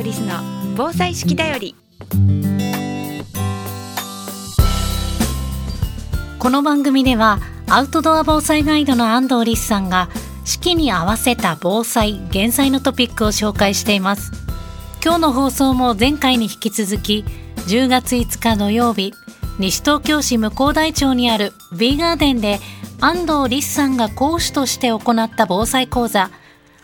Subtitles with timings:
[0.00, 0.40] 藤リスの
[0.76, 1.74] 防災式だより。
[6.38, 7.38] この番組では
[7.68, 10.08] アウトドア防災ガイドの安藤リスさんが
[10.46, 14.32] 四季に合わせた防災減災のトピックを紹介しています。
[15.04, 17.24] 今日の放送も前回に引き続き
[17.68, 19.12] 10月5日土曜日
[19.58, 22.58] 西東京市向台町にある B ガーデンで
[23.00, 26.30] 安藤リスさんが講師として行った防災講座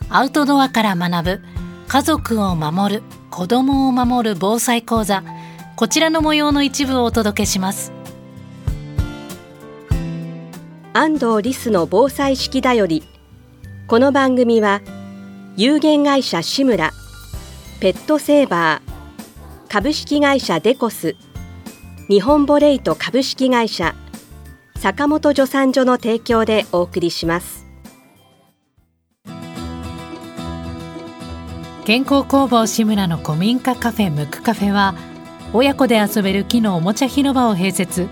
[0.09, 1.56] アウトドアから学ぶ
[1.89, 5.23] 家族を守る子供を守る防災講座。
[5.77, 7.93] こちらの模様の一部をお届けします。
[10.93, 13.05] 安藤リスの防災式だより。
[13.87, 14.81] この番組は
[15.57, 16.93] 有限会社志村
[17.79, 21.15] ペットセーバー株式会社デコス
[22.09, 23.95] 日本ボレイト株式会社
[24.77, 27.66] 坂本助産所の提供でお送りします。
[31.87, 34.97] 健康工房志村の古民家カフェムクカフェは
[35.53, 38.09] 親子で遊べる木のおもちゃ広場を併設。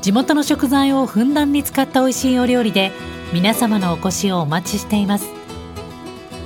[0.00, 2.92] 地元の食材をふんだんに使った美味しいお料理で
[3.32, 5.28] 皆様のお越しをお待ちしています。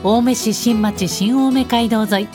[0.03, 2.29] 青梅市新町新青梅街道沿い。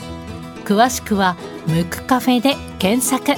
[0.64, 3.32] 詳しくはムクカフェで検索。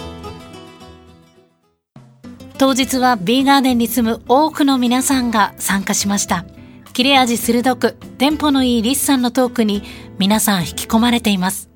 [2.59, 6.45] 当日は B ガーデンに住む多くの皆さんが参加しました。
[6.93, 9.83] 切れ味鋭くテンポのいいリスさんのトークに
[10.19, 11.71] 皆さん引き込まれています。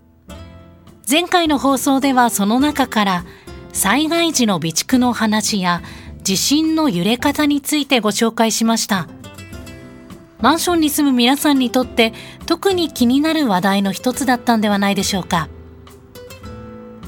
[1.09, 3.25] 前回の放送ではその中から
[3.73, 5.83] 災害時の備蓄の話や
[6.23, 9.09] 地震の揺れ方についてご紹介しました。
[10.41, 12.13] マンションに住む皆さんにとって
[12.47, 15.49] 特に気になる話題の一つだったんではないでしょうか。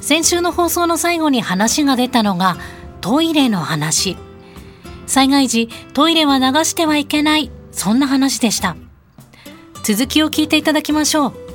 [0.01, 2.57] 先週の放送の最後に話が出たのが
[3.01, 4.17] トイレの話。
[5.07, 7.51] 災害時トイレは流してはいけない。
[7.77, 8.77] そんな話でした。
[9.84, 11.45] 続きを聞いていただきましょう。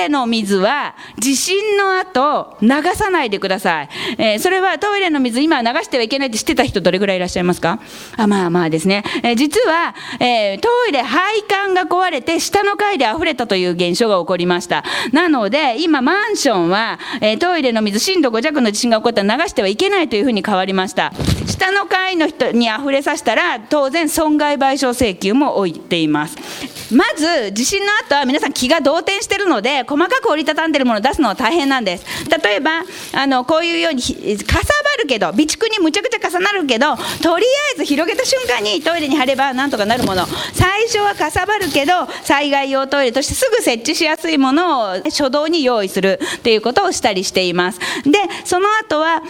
[0.00, 3.88] レの水は地震の後流さないでください、
[4.18, 7.80] えー、それはトイレの水今流してはいけないって知ってた人どれぐらいいらっしゃいますか？
[8.16, 14.84] あまあまあですね、えー、実は、えー、トイレ配管が壊れて下の階で溢れたという現象が起こりました。
[15.12, 21.12] なので今マンションは、えトイレの水震度5弱の地震が起こったら流してはいけないというふうに変わりました。
[21.46, 26.79] 下の階の人に溢れさせたら当然損害賠償請求も置いています。
[26.92, 32.04] まず地震の後は皆さん気が動転してるので細かく折りたたんでるものを出すのは大変なんです。
[32.44, 40.26] 例えばあのこういうようにかさばるけど備蓄にむちゃくちゃ重なるけどとりあえず広げた瞬間にトイレに貼ればなんとかなるもの。
[40.52, 41.92] 最初はかさばるけど
[42.22, 47.78] 災害用トイレとしてすぐ設置しやすいものを初動に用意するっていうことをしたりしています。
[48.04, 49.22] でその後は配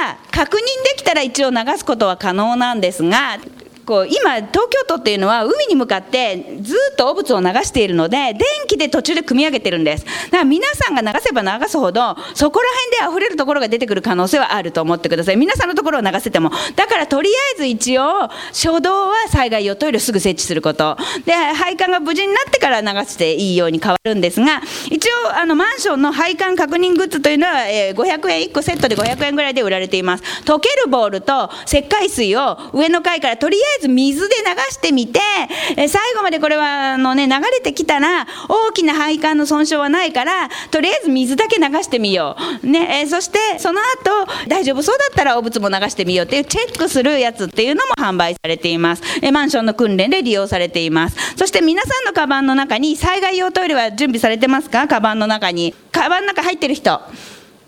[0.00, 3.38] 管が確認できたら一応流すことは可能なんですが
[3.88, 10.04] こう今東京都っていうのは海に向かってずっと汚物を流しているので電気で途中で組み上げてるんです。
[10.04, 12.68] だから皆さんが流せば流すほどそこら
[13.00, 15.36] 辺で溢れるところが出てくる可能性はあると思ってください。
[15.38, 16.50] 皆さんのところを流せても。
[16.76, 24.60] だからとりあえず一応初動は災害用トイレすぐ設置することで配管が無事になってから流していいように変わるんですが
[24.90, 30.24] 一応あのマンションの配管確認グッズというのは、えー、500円1個セットで500円ぐらいで売られています。
[30.44, 35.20] 溶けるボールと石灰水を上の階からとりあえず水で流してみて、
[35.76, 46.26] え最後までこれはあの、ね、流れてきたら大きな配管の損傷はないからとりあえず水だけ流してみよう、ねえそしてその後大丈夫そうだったらお物も流してみよう。
[46.26, 51.16] っていうチェックするやつっていうのも販売されています、えマンションの訓練で利用されています。
[51.36, 54.88] そして皆さんのカバンの中に災害用トイレは準備されてますか？
[54.88, 55.74] カバンの中に。
[55.92, 57.00] カバンの中入ってる人。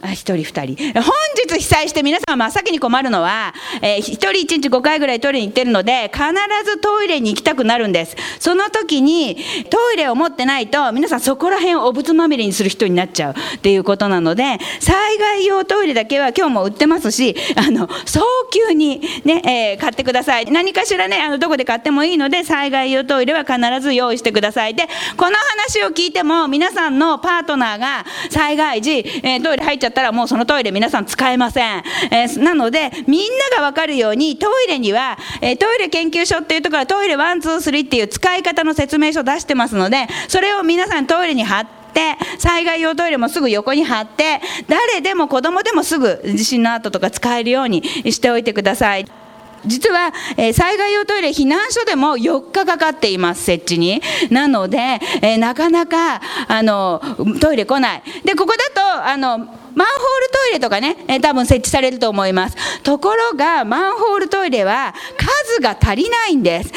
[0.02, 0.92] あ一人二人。
[0.94, 1.04] 本
[1.48, 3.52] 日被災して皆さん真っ先に困るのは、
[3.82, 6.24] えー、一人一日5回ぐらいトイレに行ってるので必
[6.64, 8.16] ずトイレに行きたくなるんです。
[8.38, 9.36] その時に
[9.68, 13.34] トイレを持ってないと皆さんそこら辺をお物まみれにする人になっちゃう。
[13.56, 20.46] っていうことなので災害用トイレだけは今日も売ってますしあの早急にね、えー、買ってください。
[20.46, 24.74] 何かしらねあのどこで買ってもいいので災害用トイレは必ず用意してください。
[24.74, 24.84] で
[25.16, 28.90] この話を聞いても皆さんのパートナーが災害時、
[29.22, 31.84] えー、トイレ入っちゃったらもうそのトイレ皆さん使えません。
[32.10, 33.20] えー、なので、みん
[33.50, 47.82] ながわかるように、トイレには、えー、トイレ研究所っていうところはトイレ1、2、3っていう使い方の説明書を出してますので、それを皆さんトイレに貼って、災害用トイレもすぐ横に貼って誰でも子供でもすぐ地震の後とか使えるように
[48.12, 49.06] しておいてください。
[49.66, 54.00] 実は、えー、災害用トイレ避難所でも4日かかっています設置に
[54.30, 54.78] なので、
[55.22, 57.02] えー、なかなかあの
[57.40, 62.82] トイレ来ないでここだとあのマンホールトイレとかね、えー、多分設置されると思います。
[62.82, 64.94] ところが、マンホールトイレは
[65.60, 66.72] が足りないんです。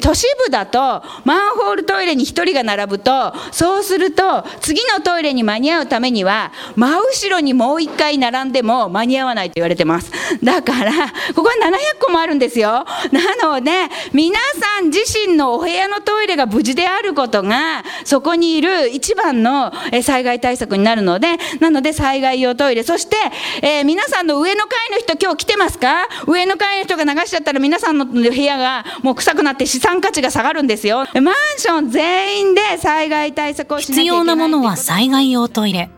[0.00, 10.10] 都市部だと、マンホールトイレに1人が並ぶと、そうすると、次のトイレに間に合うためには、真後ろにもう1回並んでも間に合わないと言われてます。
[10.42, 10.92] だから、
[11.34, 12.84] ここは700個もあるんですよ。
[13.12, 13.70] なので、
[14.12, 23.16] 皆さん自身のお部屋のトイレが無事であることが、そこにいる一番の災害対策になるので、なので災害用トイレ、そして、
[23.62, 26.08] えー、皆さんの上の階の人、今日来てますか？
[26.26, 31.06] 上の階の人が流しちゃったら皆さんの部屋がもう臭くなって資産価値が下がるんですよ。
[31.20, 35.90] マンション全員で災害対策を必要なものは災害用トイレ。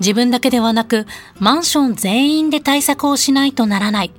[0.00, 1.06] 自分だけではなく、
[1.38, 4.12] マンション全員で対策をしないとならない。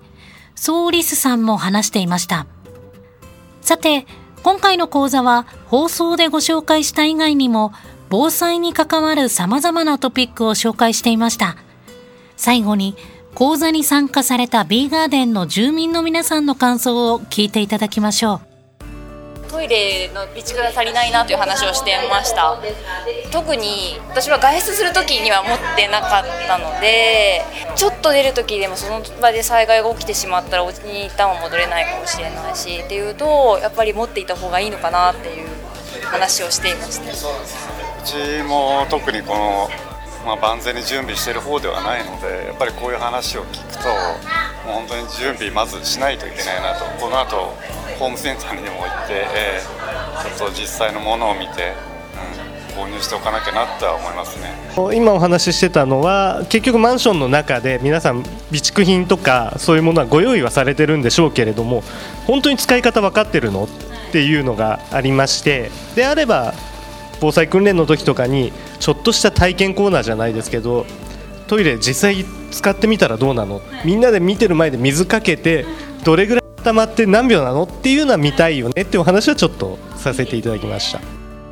[0.56, 2.45] そうリスさんも話していました。
[3.62, 4.06] さて、
[4.44, 7.74] 今回の講座は放送でご紹介した以外にも
[8.09, 11.56] 防災に関わる様々なトピックを紹介していました。
[12.36, 12.95] 最後に
[13.35, 18.49] 講座に参加された B ガーデンの住民の皆さんの感想を聞いていただきましょう。
[19.49, 22.59] トイレの備蓄が足りないなという話をしてました。
[23.31, 27.41] 特に私は外出する時には持ってなかったので
[27.75, 35.47] ちょっと出る時でもその場で災害が起きてしまったらお家に一旦は戻れないかもしれないしっていうとやっぱり持っていた方がいいのかなっていう
[36.05, 37.09] 話をしていました。
[37.11, 37.13] う
[38.05, 39.69] ちも特にこの
[40.25, 43.89] まあ、万全に準備している方ではないのでやっぱりこういう話を聞くと
[44.68, 46.86] もう本当に準備まずしないといけないなと。
[47.00, 47.56] この後
[47.98, 51.74] ホームセンターにも行って、えー、ちょっと実際のものを見て、
[52.75, 54.50] うん、購入しておかなきゃなとは思いますね。
[54.95, 61.83] 今お話ししてたのは結局マンションの中で皆さん備蓄品とかそういうものはご用意はされてるんでしょうけれども
[62.27, 63.68] 本当に使い方分かってるの？
[64.10, 66.54] っていうのがありましてであれば
[67.21, 70.86] 防災訓練の時とかにちょっとした体験コーナーじゃないですけど
[71.48, 73.62] トイレ実際使ってみたらどうなの？
[73.83, 75.66] みんなで見てる前で水かけて
[76.04, 81.01] どれぐらい固まって何秒なのっていうのは見たいよねっていうお話はちょっとさせていただきました。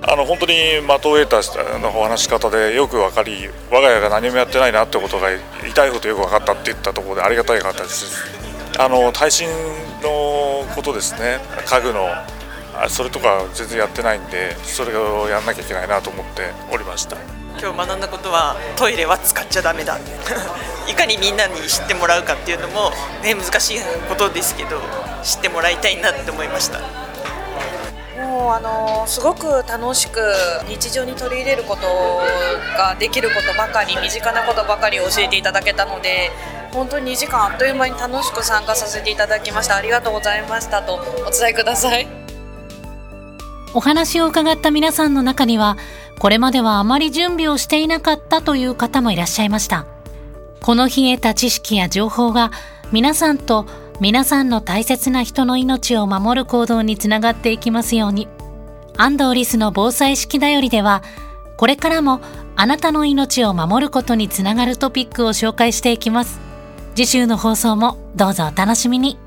[0.03, 1.39] あの本当に的を得た
[1.89, 5.29] お話し方でよく分かり我が家が何もやってないなってことが
[5.67, 8.23] 痛いことよく分かったって言ったところでありがたいかったです。
[8.79, 9.47] あの耐震
[10.03, 11.39] のことですね。
[11.65, 12.07] 家具の
[12.89, 17.17] それとか全然やってないんでそれをやんなきゃいけないなと思っておりました。
[17.59, 19.97] 今日学んだことはトイレは使っちゃだめだ。
[20.87, 22.91] いかにみんなに知ってもらうかっていうのも、
[23.21, 24.79] ね、難しいことですけど
[25.23, 26.79] 知ってもらいたいなって思いました。
[28.17, 30.19] もうあのすごく楽しく
[30.67, 31.87] 日常に取り入れること
[32.77, 36.31] ができることばかり身近なことばかり教えていただけたので
[36.71, 39.75] 本当に2時間あっという間に楽しく参加させていただきました。
[39.75, 42.26] ありがとうございましたとお伝えください
[43.77, 45.77] お話を伺った皆さんの中には
[46.17, 49.85] これまではあまり準備をしていなかったという方もいらっしゃいました。
[50.63, 52.51] この日得た知識や情報が
[52.91, 53.67] 皆さんと
[53.99, 58.27] 皆さんの大切な人の命を守る行動につながっていきますように。
[58.97, 61.03] 安藤リスの防災式だよりでは、
[61.55, 62.19] これからも
[62.55, 66.39] あなたの命を守ることにつながるトピックを紹介していきます。
[66.95, 69.26] 次週の放送もどうぞお楽しみに。